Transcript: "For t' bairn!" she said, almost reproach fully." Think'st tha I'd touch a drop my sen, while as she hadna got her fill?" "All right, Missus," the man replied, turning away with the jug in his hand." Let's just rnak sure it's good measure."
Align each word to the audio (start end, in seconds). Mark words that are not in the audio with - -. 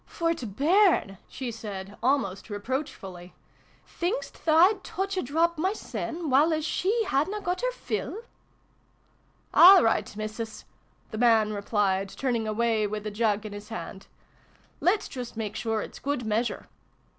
"For 0.07 0.33
t' 0.33 0.47
bairn!" 0.47 1.19
she 1.27 1.51
said, 1.51 1.95
almost 2.01 2.49
reproach 2.49 2.91
fully." 2.95 3.35
Think'st 3.99 4.45
tha 4.45 4.51
I'd 4.51 4.83
touch 4.83 5.15
a 5.15 5.21
drop 5.21 5.59
my 5.59 5.73
sen, 5.73 6.31
while 6.31 6.51
as 6.53 6.65
she 6.65 7.03
hadna 7.03 7.39
got 7.39 7.61
her 7.61 7.69
fill?" 7.71 8.23
"All 9.53 9.83
right, 9.83 10.17
Missus," 10.17 10.65
the 11.11 11.19
man 11.19 11.53
replied, 11.53 12.09
turning 12.09 12.47
away 12.47 12.87
with 12.87 13.03
the 13.03 13.11
jug 13.11 13.45
in 13.45 13.53
his 13.53 13.69
hand." 13.69 14.07
Let's 14.81 15.07
just 15.07 15.37
rnak 15.37 15.55
sure 15.55 15.83
it's 15.83 15.99
good 15.99 16.25
measure." 16.25 16.67